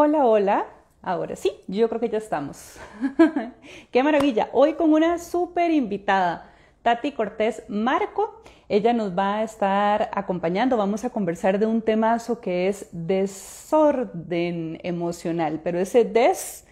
[0.00, 0.66] Hola, hola.
[1.02, 2.76] Ahora sí, yo creo que ya estamos.
[3.90, 4.48] Qué maravilla.
[4.52, 6.52] Hoy con una súper invitada,
[6.82, 8.40] Tati Cortés Marco.
[8.68, 10.76] Ella nos va a estar acompañando.
[10.76, 16.64] Vamos a conversar de un temazo que es desorden emocional, pero ese des,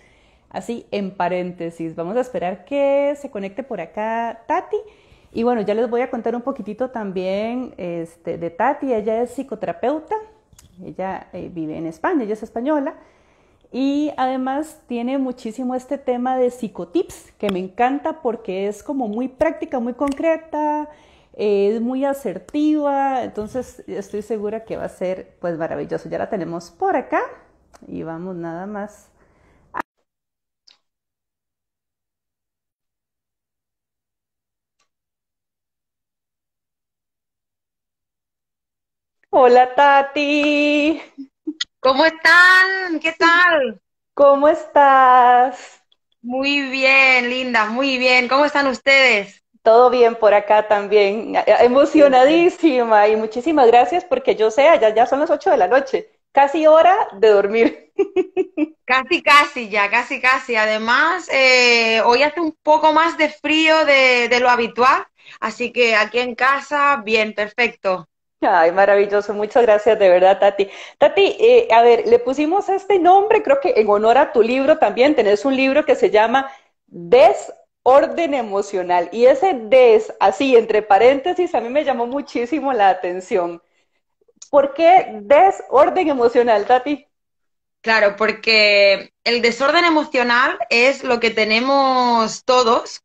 [0.49, 1.97] así en paréntesis.
[1.97, 4.77] Vamos a esperar que se conecte por acá Tati.
[5.33, 8.95] Y bueno, ya les voy a contar un poquitito también este, de Tati.
[8.95, 10.15] Ella es psicoterapeuta.
[10.81, 12.95] Ella eh, vive en España, ella es española
[13.73, 19.29] y además tiene muchísimo este tema de psicotips, que me encanta porque es como muy
[19.29, 20.89] práctica, muy concreta,
[21.35, 26.09] eh, es muy asertiva, entonces estoy segura que va a ser pues maravilloso.
[26.09, 27.21] Ya la tenemos por acá
[27.87, 29.11] y vamos nada más.
[39.31, 41.01] Hola Tati.
[41.87, 42.99] ¿Cómo están?
[43.01, 43.81] ¿Qué tal?
[44.15, 45.85] ¿Cómo estás?
[46.21, 48.29] Muy bien, linda, muy bien.
[48.29, 49.43] ¿Cómo están ustedes?
[49.63, 51.35] Todo bien por acá también.
[51.47, 56.11] Emocionadísima y muchísimas gracias porque yo sé, ya, ya son las 8 de la noche,
[56.33, 57.93] casi hora de dormir.
[58.85, 60.55] Casi, casi, ya, casi, casi.
[60.57, 65.05] Además, eh, hoy hace un poco más de frío de, de lo habitual,
[65.41, 68.09] así que aquí en casa, bien, perfecto.
[68.49, 70.69] Ay, maravilloso, muchas gracias de verdad, Tati.
[70.99, 74.79] Tati, eh, a ver, le pusimos este nombre, creo que en honor a tu libro
[74.79, 76.51] también, tenés un libro que se llama
[76.87, 79.09] Desorden Emocional.
[79.13, 83.63] Y ese des, así, entre paréntesis, a mí me llamó muchísimo la atención.
[84.51, 87.07] ¿Por qué desorden emocional, Tati?
[87.81, 93.03] Claro, porque el desorden emocional es lo que tenemos todos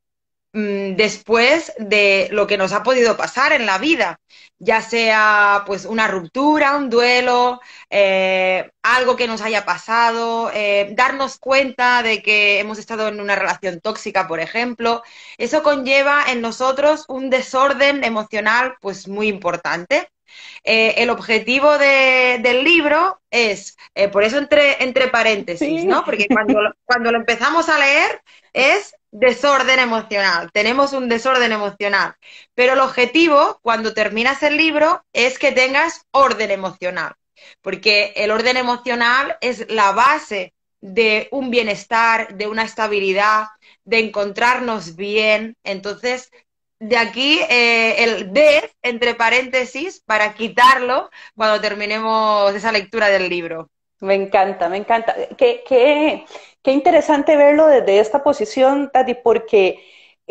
[0.53, 4.19] después de lo que nos ha podido pasar en la vida,
[4.59, 11.39] ya sea pues una ruptura, un duelo, eh, algo que nos haya pasado, eh, darnos
[11.39, 15.03] cuenta de que hemos estado en una relación tóxica, por ejemplo,
[15.37, 20.09] eso conlleva en nosotros un desorden emocional pues muy importante.
[20.63, 23.77] Eh, el objetivo del libro es,
[24.11, 26.05] por eso entre, entre paréntesis, ¿no?
[26.05, 28.21] Porque cuando, cuando lo empezamos a leer
[28.53, 32.15] es desorden emocional, tenemos un desorden emocional,
[32.55, 37.13] pero el objetivo cuando terminas el libro es que tengas orden emocional,
[37.61, 43.45] porque el orden emocional es la base de un bienestar, de una estabilidad,
[43.83, 45.55] de encontrarnos bien.
[45.63, 46.31] Entonces,
[46.79, 53.69] de aquí eh, el D, entre paréntesis, para quitarlo cuando terminemos esa lectura del libro.
[54.01, 55.15] Me encanta, me encanta.
[55.37, 56.25] Qué, qué,
[56.63, 59.79] qué interesante verlo desde esta posición, Tati, porque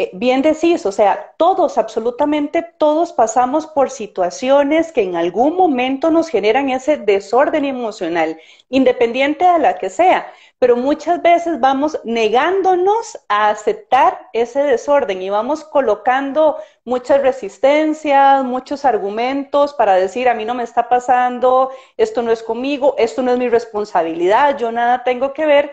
[0.03, 6.11] eh, bien decís, o sea, todos, absolutamente todos pasamos por situaciones que en algún momento
[6.11, 8.39] nos generan ese desorden emocional,
[8.69, 15.31] independiente de la que sea pero muchas veces vamos negándonos a aceptar ese desorden y
[15.31, 22.21] vamos colocando muchas resistencias, muchos argumentos para decir, a mí no me está pasando, esto
[22.21, 25.73] no es conmigo, esto no es mi responsabilidad, yo nada tengo que ver,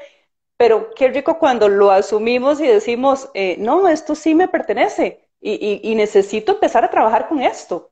[0.57, 5.79] pero qué rico cuando lo asumimos y decimos, eh, no, esto sí me pertenece y,
[5.83, 7.91] y necesito empezar a trabajar con esto.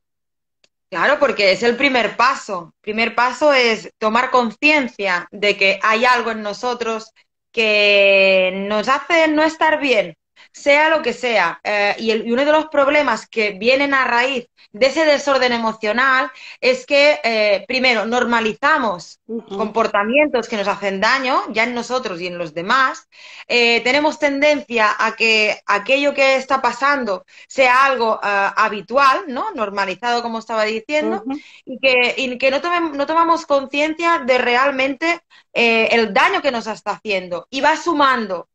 [0.89, 2.73] Claro, porque es el primer paso.
[2.77, 7.11] El primer paso es tomar conciencia de que hay algo en nosotros
[7.51, 10.15] que nos hace no estar bien,
[10.55, 11.59] sea lo que sea.
[11.63, 16.31] Eh, y, y, uno de los problemas que vienen a raíz de ese desorden emocional
[16.61, 22.37] es que, eh, primero, normalizamos comportamientos que nos hacen daño, ya en nosotros y en
[22.37, 23.09] los demás.
[23.47, 28.19] Eh, tenemos tendencia a que aquello que está pasando sea algo uh,
[28.55, 29.51] habitual, ¿no?
[29.51, 31.23] Normalizado, como estaba diciendo,
[31.65, 35.19] y que, y que no, tomemos, no tomamos conciencia de realmente
[35.53, 37.47] el daño que nos está haciendo.
[37.49, 38.47] Y va sumando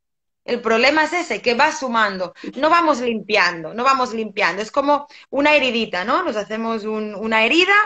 [0.50, 2.34] el problema es ese, que va sumando.
[2.56, 4.60] No vamos limpiando, no vamos limpiando.
[4.60, 6.24] Es como una heridita, ¿no?
[6.24, 7.76] Nos hacemos una herida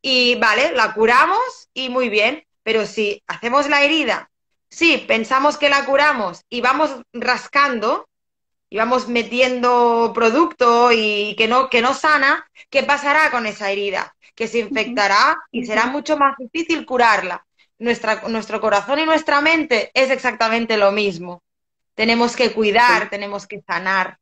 [0.00, 2.42] y, vale, la curamos y muy bien.
[2.62, 4.30] Pero si hacemos la herida,
[4.70, 8.08] sí, pensamos que la curamos y vamos rascando
[8.70, 14.16] y vamos metiendo producto y que no, que no sana, ¿qué pasará con esa herida?
[14.34, 17.44] Que se infectará y será mucho más difícil curarla.
[17.78, 21.42] Nuestra, nuestro corazón y nuestra mente es exactamente lo mismo
[21.96, 24.18] tenemos que cuidar, tenemos que sanar.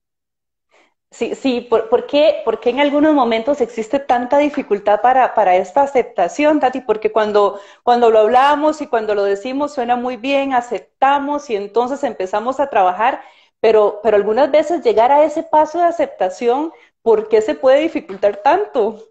[1.10, 5.54] Sí, sí, ¿por, por, qué, ¿por, qué, en algunos momentos existe tanta dificultad para, para,
[5.56, 6.80] esta aceptación, Tati?
[6.80, 12.02] Porque cuando, cuando lo hablamos y cuando lo decimos suena muy bien, aceptamos y entonces
[12.02, 13.22] empezamos a trabajar,
[13.60, 16.72] pero, pero algunas veces llegar a ese paso de aceptación,
[17.02, 19.08] ¿por qué se puede dificultar tanto?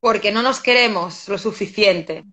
[0.00, 2.24] Porque no nos queremos lo suficiente.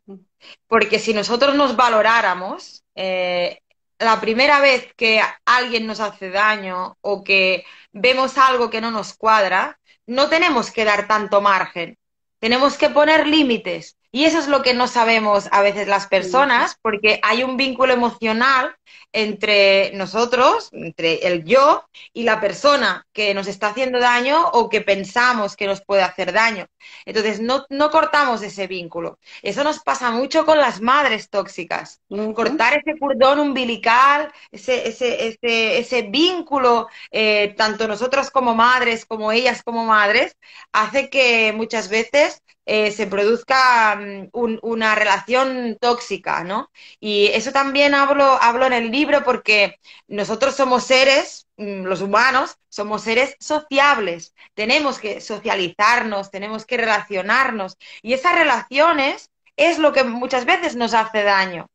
[0.67, 3.59] Porque si nosotros nos valoráramos, eh,
[3.99, 9.13] la primera vez que alguien nos hace daño o que vemos algo que no nos
[9.13, 11.99] cuadra, no tenemos que dar tanto margen.
[12.39, 13.98] Tenemos que poner límites.
[14.11, 17.93] Y eso es lo que no sabemos a veces las personas, porque hay un vínculo
[17.93, 18.75] emocional
[19.11, 21.83] entre nosotros, entre el yo
[22.13, 26.31] y la persona que nos está haciendo daño o que pensamos que nos puede hacer
[26.31, 26.67] daño.
[27.05, 29.19] Entonces, no, cortamos ese vínculo.
[29.41, 32.01] Eso nos pasa mucho con las madres tóxicas.
[32.35, 39.63] Cortar ese cordón umbilical, ese, ese, ese, vínculo, eh, tanto nosotros como madres, como ellas
[39.63, 40.35] como madres,
[40.71, 44.29] hace que muchas veces eh, se produzca mm,
[44.61, 46.69] una relación tóxica, ¿no?
[46.99, 52.57] Y eso también hablo, hablo en el libro porque nosotros somos seres, mm, los humanos,
[52.69, 57.75] somos seres sociables, tenemos que socializarnos, tenemos que relacionarnos.
[58.03, 61.67] Y esas relaciones es lo que muchas veces nos hace daño,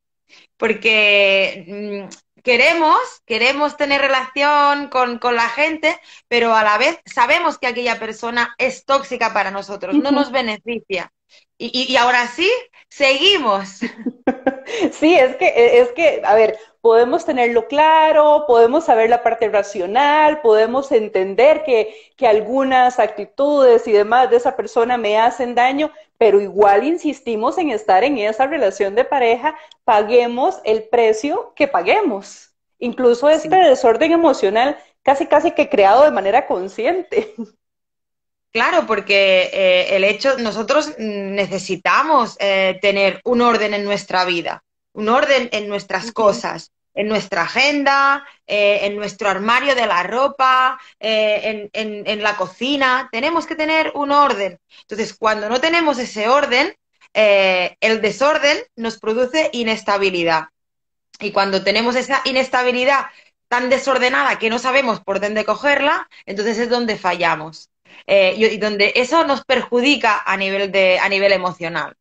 [0.57, 5.99] porque mm, queremos, queremos tener relación con, la gente,
[6.29, 11.11] pero a la vez sabemos que aquella persona es tóxica para nosotros, no nos beneficia.
[11.57, 12.51] Y, y, ahora sí,
[12.89, 13.81] seguimos.
[14.93, 20.41] Sí, es que, es que, a ver, podemos tenerlo claro, podemos saber la parte racional,
[20.41, 25.93] podemos entender que, que algunas actitudes y demás de esa persona me hacen daño,
[26.25, 29.55] pero igual insistimos en estar en esa relación de pareja,
[29.85, 32.55] paguemos el precio que paguemos.
[32.79, 37.35] Incluso este desorden emocional casi casi que creado de manera consciente.
[38.51, 45.11] Claro, porque eh, el hecho, nosotros necesitamos eh, tener un orden en nuestra vida, un
[45.11, 51.71] orden en nuestras cosas, en nuestra agenda, eh, en nuestro armario de la ropa, en,
[51.73, 53.09] en, la cocina.
[53.13, 54.59] Tenemos que tener un orden.
[54.83, 56.75] Entonces, cuando no tenemos ese orden,
[57.13, 60.45] el desorden nos produce inestabilidad.
[61.21, 63.07] Y cuando tenemos esa inestabilidad
[63.49, 67.71] tan desordenada que no sabemos por dónde cogerla, entonces es donde fallamos.
[68.07, 71.95] Eh, y, donde eso nos perjudica a nivel, de, a nivel emocional.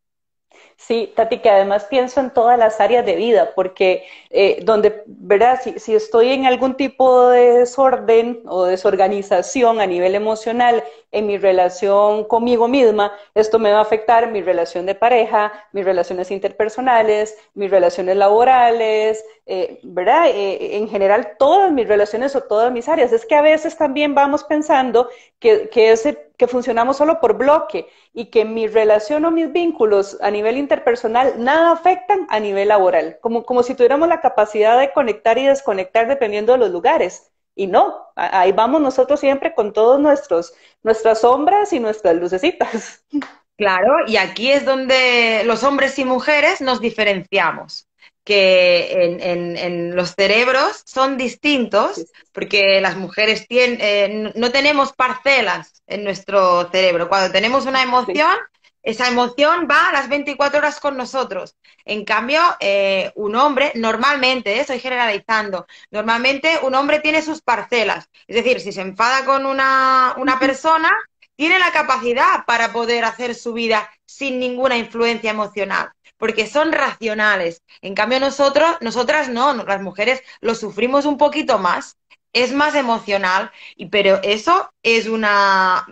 [0.77, 5.59] Sí, Tati, que además pienso en todas las áreas de vida, porque eh, donde, ¿verdad?
[5.63, 10.83] Si, si, estoy en algún tipo de desorden o desorganización a nivel emocional
[11.13, 15.85] en mi relación conmigo misma, esto me va a afectar mi relación de pareja, mis
[15.85, 20.27] relaciones interpersonales, mis relaciones laborales, eh, ¿verdad?
[20.29, 23.13] Eh, en general, todas mis relaciones o todas mis áreas.
[23.13, 27.87] Es que a veces también vamos pensando que, que, ese, que funcionamos solo por bloque
[28.13, 33.19] y que mi relación o mis vínculos a nivel interpersonal nada afectan a nivel laboral,
[33.21, 37.32] como, como si tuviéramos la capacidad de conectar y desconectar dependiendo de los lugares.
[37.55, 43.03] Y no, ahí vamos nosotros siempre con todos nuestros, nuestras sombras y nuestras lucecitas.
[43.55, 47.87] Claro, y aquí es donde los hombres y mujeres nos diferenciamos,
[48.23, 55.83] que en, en, los cerebros son distintos, porque las mujeres tienen, eh, no tenemos parcelas
[55.85, 57.07] en nuestro cerebro.
[57.07, 58.35] Cuando tenemos una emoción,
[58.83, 61.55] esa emoción va a las 24 horas con nosotros.
[61.85, 68.09] En cambio, eh, un hombre, normalmente, eh, estoy generalizando, normalmente un hombre tiene sus parcelas.
[68.27, 70.91] Es decir, si se enfada con una, una persona,
[71.35, 77.61] tiene la capacidad para poder hacer su vida sin ninguna influencia emocional, porque son racionales.
[77.81, 81.97] En cambio, nosotros, nosotras no, las mujeres lo sufrimos un poquito más,
[82.33, 85.85] es más emocional, y, pero eso es una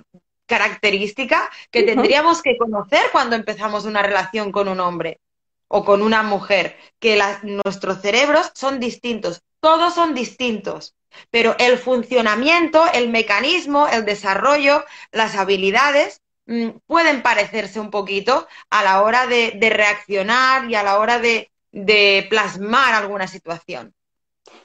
[0.51, 5.21] característica que tendríamos que conocer cuando empezamos una relación con un hombre
[5.69, 10.93] o con una mujer, que nuestros cerebros son distintos, todos son distintos,
[11.29, 18.83] pero el funcionamiento, el mecanismo, el desarrollo, las habilidades mm, pueden parecerse un poquito a
[18.83, 23.93] la hora de, reaccionar y a la hora de, de plasmar alguna situación.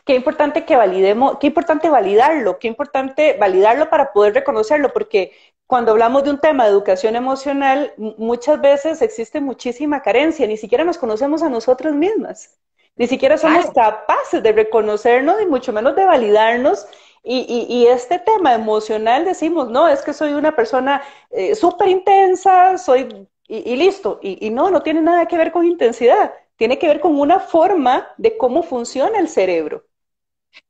[0.04, 5.32] Qué importante que validemos, qué importante validarlo, qué importante validarlo para poder reconocerlo, porque
[5.66, 10.84] cuando hablamos de un tema de educación emocional, muchas veces existe muchísima carencia, ni siquiera
[10.84, 12.56] nos conocemos a nosotros mismas,
[12.94, 16.86] ni siquiera somos capaces de reconocernos y mucho menos de validarnos.
[17.28, 23.26] Y, este tema emocional decimos, no, es que soy una persona eh, súper intensa, soy,
[23.48, 24.20] y, listo.
[24.22, 28.06] y no, no tiene nada que ver con intensidad, tiene que ver con una forma
[28.16, 29.84] de cómo funciona el cerebro.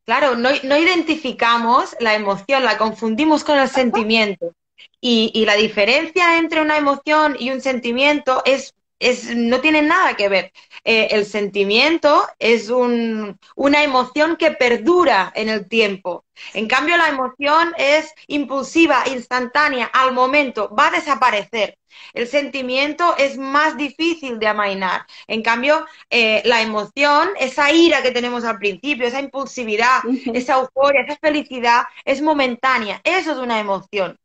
[0.04, 4.54] Claro, no, no identificamos la emoción, la confundimos con el sentimiento.
[5.00, 10.28] Y, la diferencia entre una emoción y un sentimiento es es, no tiene nada que
[10.28, 10.52] ver.
[10.84, 16.24] Eh, el sentimiento es un, una emoción que perdura en el tiempo.
[16.54, 21.78] En cambio, la emoción es impulsiva, instantánea, al momento, va a desaparecer.
[22.12, 25.06] El sentimiento es más difícil de amainar.
[25.26, 30.00] En cambio, eh, la emoción, esa ira que tenemos al principio, esa impulsividad,
[30.34, 33.00] esa euforia, esa felicidad, es momentánea.
[33.04, 34.18] Eso es una emoción.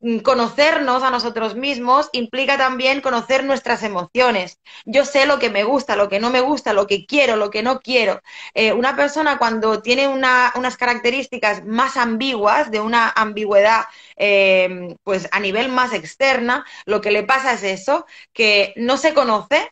[0.00, 4.58] Mm, conocernos a nosotros mismos implica también conocer nuestras emociones.
[4.84, 7.50] Yo sé lo que me gusta, lo que no me gusta, lo que quiero, lo
[7.50, 8.20] que no quiero.
[8.54, 13.84] Eh, una persona cuando tiene unas características más ambiguas, de una ambigüedad
[14.16, 19.14] eh, pues a nivel más externa, lo que le pasa es eso, que no se
[19.14, 19.70] conoce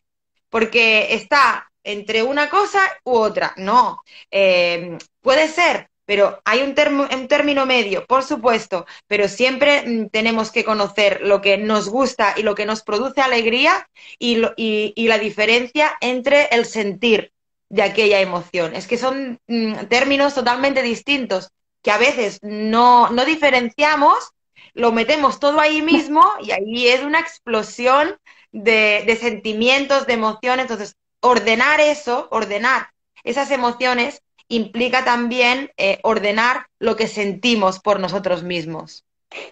[0.50, 3.54] porque está entre una cosa u otra.
[3.56, 10.50] No, eh, puede ser pero hay un, término medio, por supuesto, pero siempre mm, tenemos
[10.50, 15.96] que conocer lo que nos gusta y lo que nos produce alegría y, la diferencia
[16.00, 17.32] entre el sentir
[17.68, 18.74] de aquella emoción.
[18.74, 21.50] Es que son mm, términos totalmente distintos
[21.82, 24.32] que a veces no, diferenciamos,
[24.74, 28.18] lo metemos todo ahí mismo y ahí es una explosión
[28.52, 30.64] de sentimientos, de emociones.
[30.64, 32.92] Entonces, ordenar eso, ordenar
[33.24, 39.04] esas emociones implica también eh, ordenar lo que sentimos por nosotros mismos.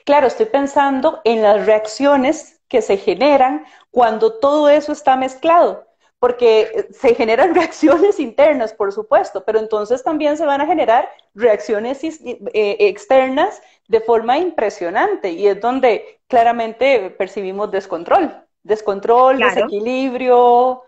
[0.04, 5.86] Claro, estoy pensando en las reacciones que se generan cuando todo eso está mezclado,
[6.18, 11.08] porque eh, se generan reacciones internas, por supuesto, pero entonces también se van a generar
[11.34, 20.82] reacciones eh, externas de forma impresionante y es donde claramente percibimos descontrol, descontrol, desequilibrio.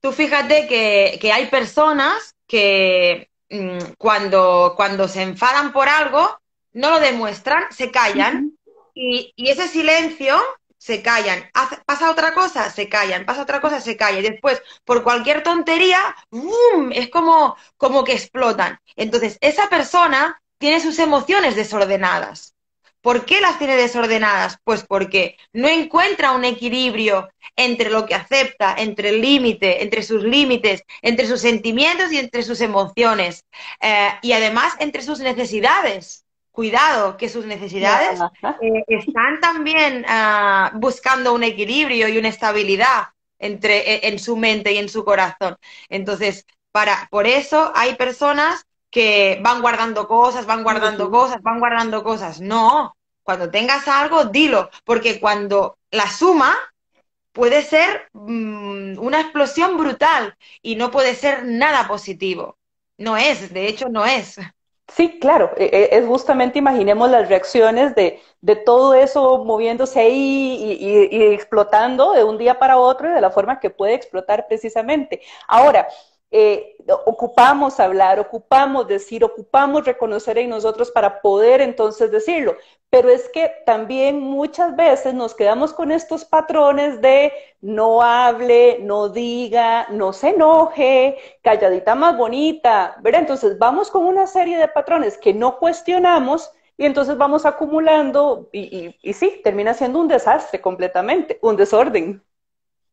[0.00, 6.38] Tú fíjate que, que hay personas que mm, cuando, cuando se enfadan por algo,
[6.72, 8.52] no lo demuestran, se callan
[8.94, 10.40] y, ese silencio
[10.78, 11.50] se callan.
[11.86, 13.24] pasa otra cosa, se callan.
[13.24, 14.20] Pasa otra cosa, se callan.
[14.20, 15.98] Y después, por cualquier tontería,
[16.92, 18.78] es como, como que explotan.
[18.96, 22.53] Entonces, esa persona tiene sus emociones desordenadas.
[23.04, 24.56] ¿Por qué las tiene desordenadas?
[24.64, 30.24] Pues porque no encuentra un equilibrio entre lo que acepta, entre el límite, entre sus
[30.24, 33.44] límites, entre sus sentimientos y entre sus emociones.
[33.82, 36.24] Eh, y además entre sus necesidades.
[36.50, 38.20] Cuidado, que sus necesidades
[38.62, 43.08] eh, están también ah, buscando un equilibrio y una estabilidad
[43.38, 45.58] entre, e, en su mente y en su corazón.
[45.90, 52.04] Entonces, para, por eso hay personas que van guardando cosas, van guardando cosas, van guardando
[52.04, 52.40] cosas.
[52.40, 56.54] No, cuando tengas algo, dilo, porque cuando la suma
[57.32, 62.56] puede ser mm, una explosión brutal y no puede ser nada positivo.
[62.96, 64.36] No es, de hecho no es.
[64.86, 68.22] Sí, claro, e, e, es justamente, imaginemos las reacciones de,
[68.64, 73.32] todo eso moviéndose ahí y, y, explotando de un día para otro y de la
[73.32, 75.20] forma que puede explotar precisamente.
[75.48, 75.88] Ahora,
[76.36, 76.76] eh,
[77.06, 82.56] ocupamos hablar, ocupamos decir, ocupamos reconocer en nosotros para poder entonces decirlo.
[82.90, 89.08] Pero es que también muchas veces nos quedamos con estos patrones de no hable, no
[89.10, 93.20] diga, no se enoje, calladita más bonita, ¿verdad?
[93.20, 98.96] Entonces vamos con una serie de patrones que no cuestionamos y entonces vamos acumulando y,
[99.00, 102.24] y sí, termina siendo un desastre completamente, un desorden.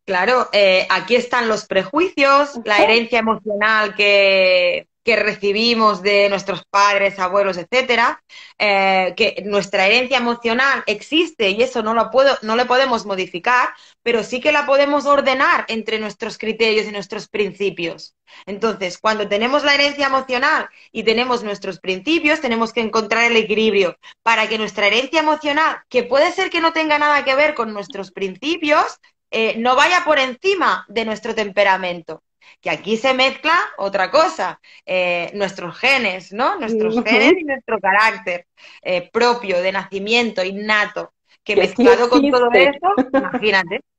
[0.05, 7.57] Claro, eh, aquí están los prejuicios, la herencia emocional que, recibimos de nuestros padres, abuelos,
[7.57, 8.23] etcétera,
[8.57, 13.69] eh, que nuestra herencia emocional existe y eso no lo puedo, no le podemos modificar,
[14.03, 18.15] pero sí que la podemos ordenar entre nuestros criterios y nuestros principios.
[18.45, 23.97] Entonces, cuando tenemos la herencia emocional y tenemos nuestros principios, tenemos que encontrar el equilibrio
[24.23, 27.73] para que nuestra herencia emocional, que puede ser que no tenga nada que ver con
[27.73, 28.99] nuestros principios,
[29.31, 32.21] eh, no vaya por encima de nuestro temperamento.
[32.59, 36.59] Que aquí se mezcla otra cosa, eh, nuestros genes, ¿no?
[36.59, 38.45] Nuestros genes y nuestro carácter
[38.81, 43.81] eh, propio de nacimiento, innato, que, mezclado con todo eso, imagínate.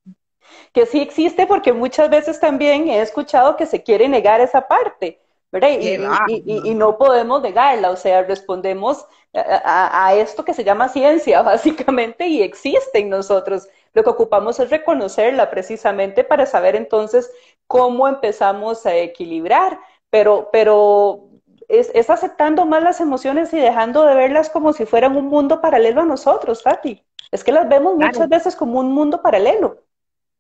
[0.75, 5.21] Que sí existe porque muchas veces también he escuchado que se quiere negar esa parte.
[5.51, 5.71] ¿verdad?
[6.29, 12.27] Y, no podemos negarla, o sea, respondemos a, a, esto que se llama ciencia, básicamente,
[12.27, 13.69] y existe en nosotros.
[13.95, 17.31] Lo que ocupamos es reconocerla precisamente para saber entonces
[17.67, 19.79] cómo empezamos a equilibrar,
[20.11, 21.29] pero, pero
[21.69, 25.61] es, es, aceptando más las emociones y dejando de verlas como si fueran un mundo
[25.61, 27.03] paralelo a nosotros, Tati.
[27.31, 29.85] Es que las vemos muchas veces como un mundo paralelo.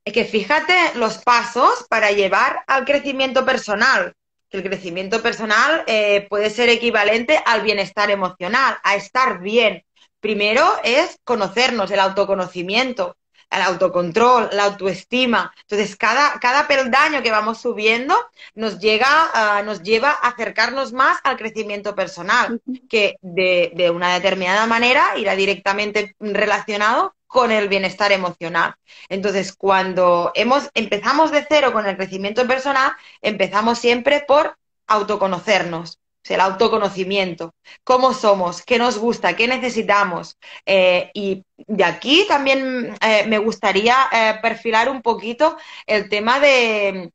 [0.04, 4.14] Es que fíjate los pasos para llevar al crecimiento personal.
[4.50, 9.85] Que el crecimiento personal eh, puede ser equivalente al bienestar emocional, a estar bien.
[10.21, 13.16] Primero es conocernos, el autoconocimiento.
[13.52, 15.52] El autocontrol, la autoestima.
[15.62, 18.14] Entonces, cada, cada peldaño que vamos subiendo
[18.54, 24.14] nos, llega, ah, nos lleva a acercarnos más al crecimiento personal, que de, de una
[24.14, 28.75] determinada manera irá directamente relacionado con el bienestar emocional.
[29.09, 32.92] Entonces, cuando hemos, empezamos de cero con el crecimiento personal,
[33.23, 40.38] empezamos siempre por autoconocernos el autoconocimiento, cómo somos, qué nos gusta, qué necesitamos.
[40.67, 47.12] Eh, y de aquí también eh, me gustaría eh, perfilar un poquito el tema de,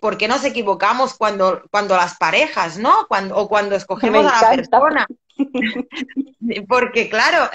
[0.00, 3.06] por qué nos equivocamos cuando, cuando las parejas, ¿no?
[3.08, 5.06] Cuando, o cuando escogemos a la persona.
[6.68, 7.48] Porque claro,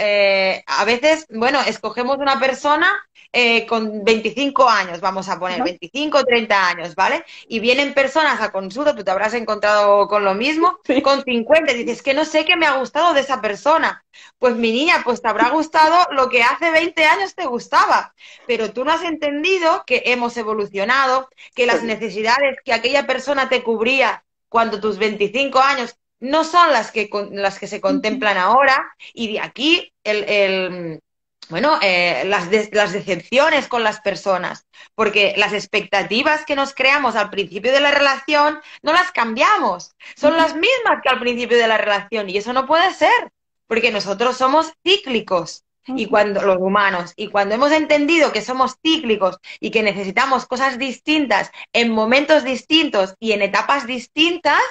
[0.65, 2.87] a veces, bueno, escogemos una persona
[3.33, 7.23] eh, con 25 años, vamos a poner, 25 o 30 años, ¿vale?
[7.47, 11.83] Y vienen personas a consulta, tú te habrás encontrado con lo mismo, con 50, y
[11.83, 14.03] dices que no sé qué me ha gustado de esa persona.
[14.39, 18.13] Pues mi niña, pues te habrá gustado lo que hace 20 años te gustaba,
[18.45, 23.63] pero tú no has entendido que hemos evolucionado, que las necesidades que aquella persona te
[23.63, 29.33] cubría cuando tus 25 años no son las que, las que se contemplan ahora, y
[29.33, 31.01] de aquí el
[31.49, 37.29] bueno, eh, las, las decepciones con las personas, porque las expectativas que nos creamos al
[37.29, 41.77] principio de la relación no las cambiamos, son las mismas que al principio de la
[41.77, 43.31] relación y eso no puede ser,
[43.67, 45.63] porque nosotros somos cíclicos.
[45.95, 50.77] Y cuando los humanos y cuando hemos entendido que somos cíclicos y que necesitamos cosas
[50.77, 54.61] distintas en momentos distintos y en etapas distintas,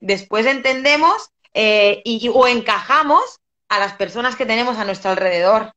[0.00, 3.40] después entendemos eh, y, o encajamos
[3.70, 5.72] a las personas que tenemos a nuestro alrededor.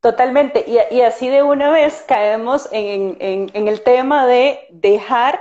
[0.00, 0.64] Totalmente.
[0.66, 3.16] Y, así de una vez caemos en,
[3.52, 5.40] el tema de dejar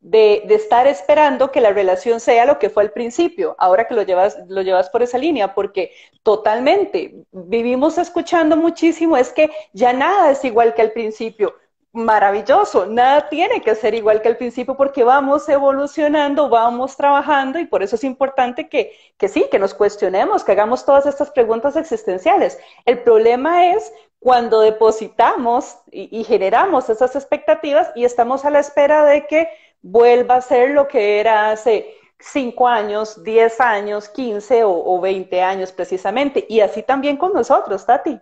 [0.00, 4.02] de, estar esperando que la relación sea lo que fue al principio, ahora que lo
[4.02, 10.30] llevas, lo llevas por esa línea, porque totalmente vivimos escuchando muchísimo, es que ya nada
[10.30, 11.54] es igual que al principio
[11.94, 17.66] maravilloso, nada tiene que ser igual que al principio porque vamos evolucionando, vamos trabajando y
[17.66, 21.76] por eso es importante que, que sí, que nos cuestionemos, que hagamos todas estas preguntas
[21.76, 22.58] existenciales.
[22.84, 29.26] El problema es cuando depositamos y, generamos esas expectativas y estamos a la espera de
[29.28, 29.48] que
[29.80, 35.42] vuelva a ser lo que era hace cinco años, diez años, quince o, o 20
[35.42, 36.44] años precisamente.
[36.48, 38.20] Y así también con nosotros, Tati.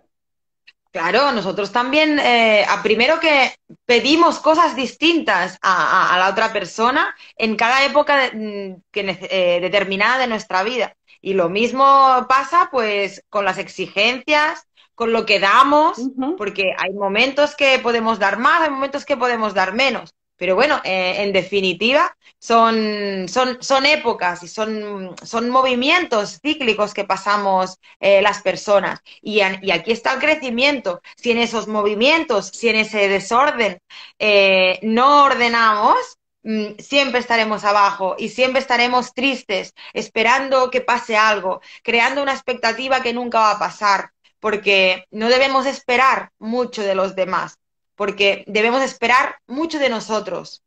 [0.93, 7.55] Claro, nosotros también, eh, a primero que pedimos cosas distintas a, la otra persona en
[7.55, 10.95] cada época mm, eh, determinada de nuestra vida.
[11.19, 11.83] Y lo mismo
[12.29, 15.99] pasa pues con las exigencias, con lo que damos,
[16.37, 20.13] porque hay momentos que podemos dar más, hay momentos que podemos dar menos.
[20.43, 27.05] Pero bueno, eh, en definitiva, son, son, son épocas y son, son, movimientos cíclicos que
[27.05, 28.99] pasamos eh, las personas.
[29.21, 31.01] Y, y, aquí está el crecimiento.
[31.15, 33.79] Si en esos movimientos, si en ese desorden
[34.19, 35.95] eh, no ordenamos,
[36.43, 43.01] mm, siempre estaremos abajo y siempre estaremos tristes, esperando que pase algo, creando una expectativa
[43.01, 44.09] que nunca va a pasar,
[44.41, 47.57] porque no debemos esperar mucho de los demás
[47.95, 50.63] porque debemos esperar mucho de nosotros,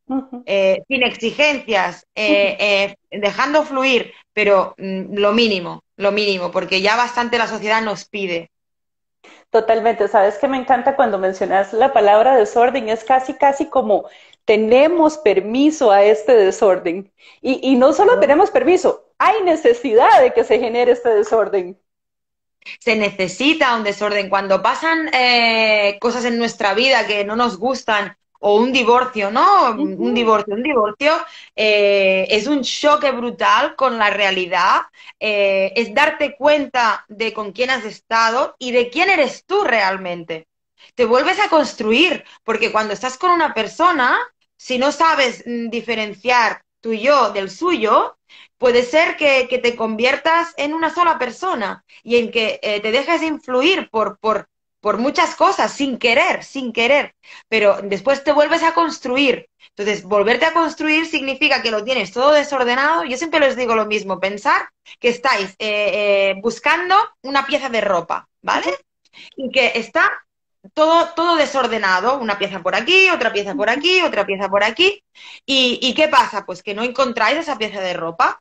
[0.46, 6.96] eh, sin exigencias, eh, eh, dejando fluir, pero mm, lo mínimo, lo mínimo, porque ya
[6.96, 8.50] bastante la sociedad nos pide.
[9.50, 14.08] Totalmente, sabes que me encanta cuando mencionas la palabra desorden, es casi, casi como
[14.44, 17.10] tenemos permiso a este desorden.
[17.40, 21.78] Y, y no solo tenemos permiso, hay necesidad de que se genere este desorden
[22.78, 24.28] se necesita un desorden.
[24.28, 29.70] Cuando pasan eh, cosas en nuestra vida que no nos gustan, o un divorcio, ¿no?
[29.72, 31.12] Un divorcio, un divorcio
[31.54, 34.82] eh, es un choque brutal con la realidad,
[35.18, 40.46] eh, es darte cuenta de con quién has estado y de quién eres tú realmente.
[40.94, 44.18] Te vuelves a construir, porque cuando estás con una persona,
[44.56, 48.16] si no sabes mm, diferenciar tu yo del suyo,
[48.58, 53.22] puede ser que, te conviertas en una sola persona y en que eh, te dejes
[53.22, 54.48] influir por, por,
[54.80, 57.14] por muchas cosas, sin querer, sin querer,
[57.48, 59.48] pero después te vuelves a construir.
[59.70, 63.04] Entonces, volverte a construir significa que lo tienes todo desordenado.
[63.04, 64.68] Yo siempre les digo lo mismo, pensar
[65.00, 68.72] que estáis eh, eh, buscando una pieza de ropa, ¿vale?
[69.36, 70.10] Y que está
[70.72, 75.02] todo, todo desordenado, una pieza por aquí, otra pieza por aquí, otra pieza por aquí.
[75.44, 76.46] ¿Y, ¿Y qué pasa?
[76.46, 78.40] Pues que no encontráis esa pieza de ropa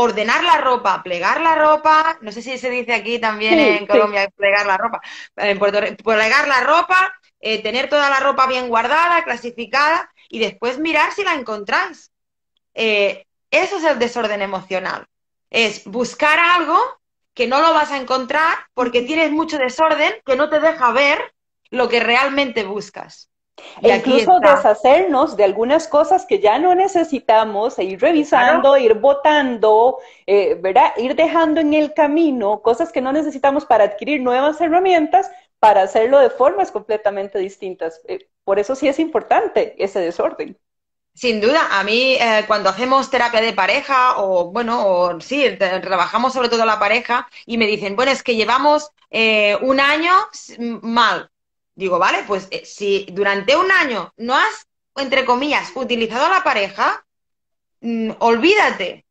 [0.00, 4.30] ordenar la ropa, plegar la ropa, no sé si se dice aquí también en Colombia,
[4.36, 5.00] plegar la ropa,
[5.34, 10.78] en Puerto plegar la ropa, eh, tener toda la ropa bien guardada, clasificada y después
[10.78, 12.12] mirar si la encontráis.
[12.74, 15.04] Eh, eso es el desorden emocional.
[15.50, 16.78] Es buscar algo
[17.34, 21.34] que no lo vas a encontrar porque tienes mucho desorden, que no te deja ver
[21.70, 23.30] lo que realmente buscas.
[23.82, 29.98] E incluso deshacernos de algunas cosas que ya no necesitamos, e ir revisando, ir votando,
[30.26, 30.92] eh, ¿verdad?
[30.96, 36.18] Ir dejando en el camino cosas que no necesitamos para adquirir nuevas herramientas para hacerlo
[36.18, 38.00] de formas completamente distintas.
[38.06, 40.58] Eh, por eso sí es importante ese desorden.
[41.14, 46.32] Sin duda, a mí eh, cuando hacemos terapia de pareja o bueno, o sí, trabajamos
[46.32, 48.92] sobre todo la pareja y me dicen, bueno, es que llevamos
[49.62, 50.12] un año
[50.82, 51.30] mal,
[51.78, 56.42] Digo, vale, pues eh, si durante un año no has, entre comillas, utilizado a la
[56.42, 57.06] pareja,
[57.80, 59.06] mm, olvídate,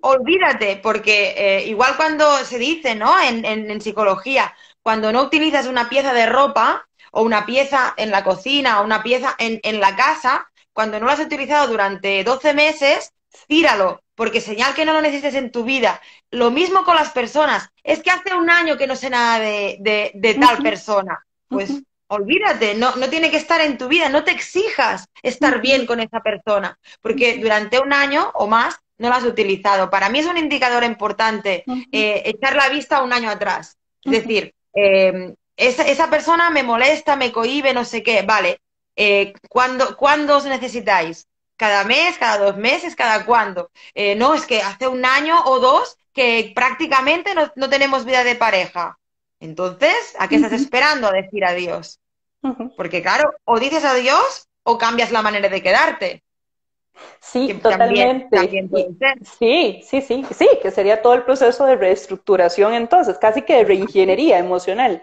[0.00, 3.12] olvídate, porque eh, igual cuando se dice, ¿no?
[3.20, 8.80] En, psicología, cuando no utilizas una pieza de ropa o una pieza en la cocina
[8.80, 13.12] o una pieza en, en la casa, cuando no lo has utilizado durante 12 meses,
[13.48, 16.00] tíralo, porque señal que no lo necesites en tu vida.
[16.30, 17.68] Lo mismo con las personas.
[17.84, 19.76] Es que hace un año que no sé nada de,
[20.14, 21.22] de, tal persona.
[21.48, 25.86] Pues olvídate, no, no tiene que estar en tu vida, no te exijas estar bien
[25.86, 29.90] con esa persona, porque durante un año o más no la has utilizado.
[29.90, 33.76] Para mí es un indicador importante eh, echar la vista un año atrás.
[34.04, 38.60] Es decir, eh, esa, persona me molesta, me cohibe, no sé qué, vale.
[38.96, 39.96] Eh, ¿cuándo,
[40.36, 41.26] os necesitáis?
[41.56, 43.70] ¿Cada mes, cada dos meses, cada cuándo?
[43.94, 48.24] Eh, no, es que hace un año o dos que prácticamente no, no tenemos vida
[48.24, 48.98] de pareja.
[49.40, 52.00] Entonces, ¿a qué estás esperando a decir adiós?
[52.76, 56.22] Porque claro, o dices adiós o cambias la manera de quedarte.
[57.20, 58.68] Sí, totalmente.
[59.38, 63.64] Sí, sí, sí, sí, que sería todo el proceso de reestructuración entonces, casi que de
[63.64, 65.02] reingeniería emocional.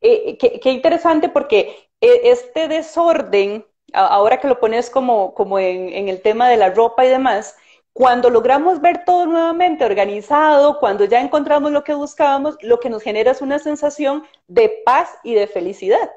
[0.00, 6.20] Eh, qué, interesante porque eh, este desorden, ahora que lo pones como, como en, el
[6.20, 7.56] tema de la ropa y demás,
[7.94, 13.02] cuando logramos ver todo nuevamente organizado, cuando ya encontramos lo que buscábamos, lo que nos
[13.04, 16.10] genera es una sensación de paz y de felicidad.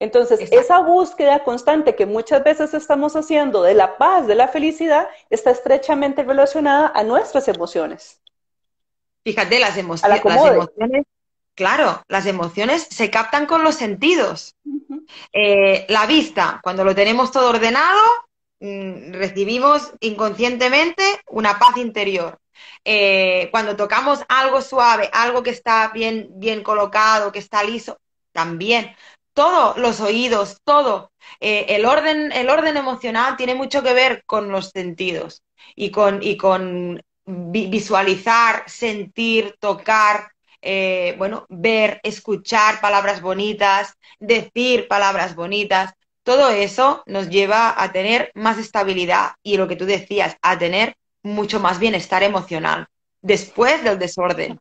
[0.00, 5.08] Entonces, esa búsqueda constante que muchas veces estamos haciendo de la paz, de la felicidad,
[5.30, 8.20] está estrechamente relacionada a nuestras emociones.
[9.24, 11.06] Fíjate, las, emociones, las emociones,
[11.54, 14.54] claro, las emociones se captan con los sentidos.
[15.32, 17.98] Eh, la vista, cuando lo tenemos todo ordenado,
[18.60, 22.38] recibimos inconscientemente una paz interior.
[22.84, 27.98] Eh, cuando tocamos algo suave, algo que está bien, bien colocado, que está liso,
[28.32, 28.94] también.
[29.32, 31.12] Todos los oídos, todo.
[31.40, 35.42] Eh, el, orden, el orden emocional tiene mucho que ver con los sentidos
[35.76, 45.34] y con, y con visualizar, sentir, tocar, eh, bueno, ver, escuchar palabras bonitas, decir palabras
[45.34, 45.92] bonitas.
[46.28, 50.94] Todo eso nos lleva a tener más estabilidad y lo que tú decías, a tener
[51.22, 52.86] mucho más bienestar emocional
[53.22, 54.60] después del desorden.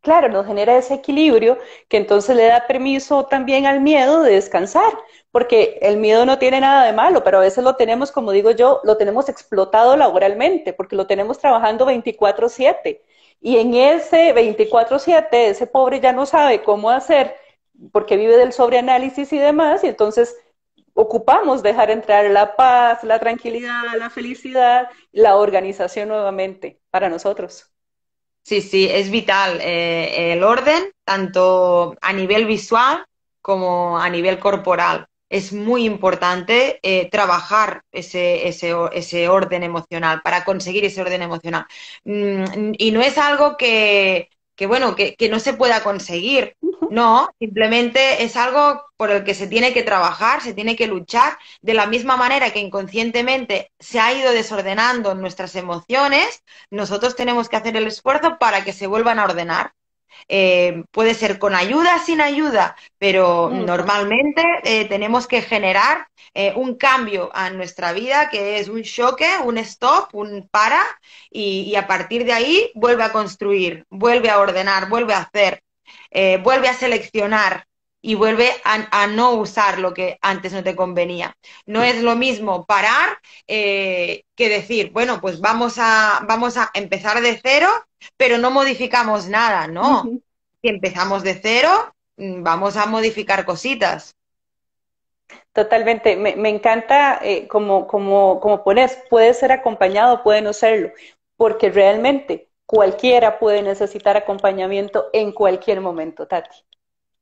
[0.00, 1.56] Claro, nos genera ese equilibrio
[1.88, 4.92] que entonces le da permiso también al miedo de descansar,
[5.30, 8.50] porque el miedo no tiene nada de malo, pero a veces lo tenemos, como digo
[8.50, 13.02] yo, lo tenemos explotado laboralmente, porque lo tenemos trabajando 24/7.
[13.40, 17.36] Y en ese 24/7, ese pobre ya no sabe cómo hacer,
[17.92, 20.34] porque vive del sobreanálisis y demás, y entonces
[20.98, 27.70] ocupamos dejar entrar la paz, la tranquilidad, la felicidad, la organización nuevamente para nosotros.
[28.42, 33.04] Sí, sí, es vital eh, el orden, tanto a nivel visual
[33.40, 35.06] como a nivel corporal.
[35.28, 41.66] Es muy importante eh, trabajar ese, ese, ese, orden emocional para conseguir ese orden emocional.
[42.04, 46.56] Mm, y no es algo que, que bueno, que, que, no se pueda conseguir.
[46.90, 51.38] No, simplemente es algo por el que se tiene que trabajar, se tiene que luchar,
[51.60, 57.56] de la misma manera que inconscientemente se ha ido desordenando nuestras emociones, nosotros tenemos que
[57.56, 59.72] hacer el esfuerzo para que se vuelvan a ordenar.
[60.28, 66.76] Eh, puede ser con ayuda, sin ayuda, pero normalmente eh, tenemos que generar eh, un
[66.76, 70.80] cambio a nuestra vida que es un choque, un stop, un para
[71.30, 75.62] y, a partir de ahí vuelve a construir, vuelve a ordenar, vuelve a hacer,
[76.42, 77.66] vuelve a seleccionar
[78.00, 81.36] y vuelve a, no usar lo que antes no te convenía.
[81.66, 87.40] No es lo mismo parar que decir, bueno, pues vamos a, vamos a empezar de
[87.42, 87.68] cero
[88.16, 90.04] pero no modificamos nada, ¿no?
[90.62, 94.14] Si empezamos de cero, mm, vamos a modificar cositas.
[95.52, 100.92] Totalmente, me, encanta eh, como, como, como pones, puede ser acompañado, puede no serlo,
[101.36, 106.66] porque realmente cualquiera puede necesitar acompañamiento en cualquier momento, Tati.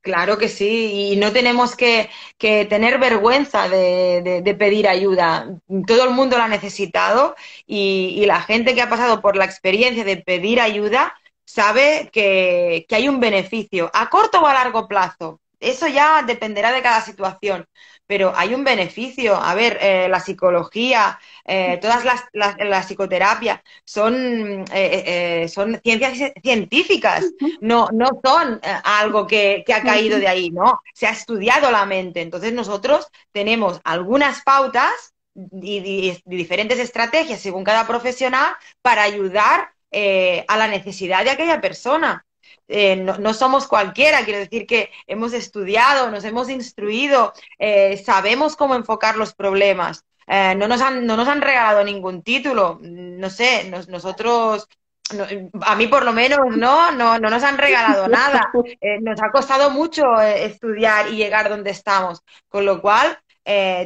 [0.00, 5.46] Claro que sí, y no tenemos que, tener vergüenza de, pedir ayuda.
[5.86, 10.04] Todo el mundo la ha necesitado y, la gente que ha pasado por la experiencia
[10.04, 15.40] de pedir ayuda sabe que, hay un beneficio a corto o a largo plazo.
[15.60, 17.66] eso ya dependerá de cada situación
[18.06, 19.36] pero hay un beneficio.
[19.36, 27.24] A ver, eh, la psicología, eh, todas las, la psicoterapia son, eh, son ciencias científicas,
[27.60, 30.80] no, no son algo que, que, ha caído de ahí, ¿no?
[30.94, 32.20] Se ha estudiado la mente.
[32.20, 39.70] Entonces nosotros tenemos algunas pautas y, diferentes estrategias según cada profesional para ayudar
[40.48, 42.25] a la necesidad de aquella persona.
[42.68, 48.74] Eh, no, somos cualquiera, quiero decir que hemos estudiado, nos hemos instruido, eh, sabemos cómo
[48.74, 50.04] enfocar los problemas.
[50.26, 54.68] Eh, no, nos han, no nos han regalado ningún título, no sé, nosotros,
[55.60, 58.50] a mí por lo menos no, no, no nos han regalado nada.
[59.00, 63.16] nos ha costado mucho estudiar y llegar donde estamos, con lo cual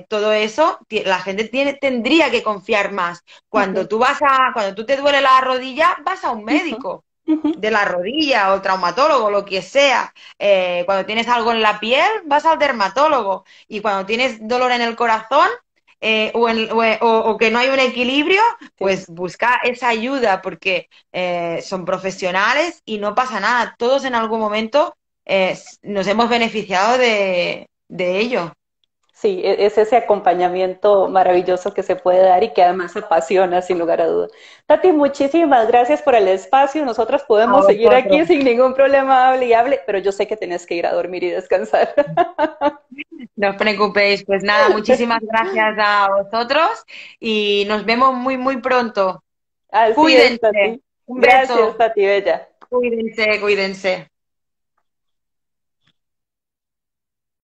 [0.08, 3.22] todo eso la gente tiene, tendría que confiar más.
[3.50, 7.70] Cuando tú vas a, cuando tú te duele la rodilla, vas a un médico de
[7.70, 10.12] la rodilla o traumatólogo, lo que sea.
[10.38, 13.44] Eh, cuando tienes algo en la piel, vas al dermatólogo.
[13.68, 15.48] Y cuando tienes dolor en el corazón
[16.00, 18.42] eh, o, que no hay un equilibrio,
[18.76, 23.74] pues busca esa ayuda porque eh, son profesionales y no pasa nada.
[23.78, 24.96] Todos en algún momento
[25.82, 28.52] nos hemos beneficiado de ello.
[29.20, 33.78] Sí, e-, es ese acompañamiento maravilloso que se puede dar y que además apasiona, sin
[33.78, 34.28] lugar a duda.
[34.64, 36.84] Tati, muchísimas gracias por el espacio.
[36.86, 40.64] Nosotras podemos seguir aquí sin ningún problema, hable y hable, pero yo sé que tienes
[40.64, 41.94] que ir a dormir y descansar.
[43.36, 46.84] No os preocupéis, pues nada, muchísimas gracias a vosotros
[47.18, 49.22] y nos vemos muy, muy pronto.
[49.94, 50.80] cuídense.
[51.06, 51.54] Un beso.
[51.54, 52.48] Gracias, Tati Bella.
[52.68, 54.09] Cuídense, cuídense.